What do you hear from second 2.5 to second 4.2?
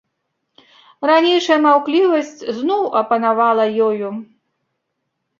зноў апанавала ёю.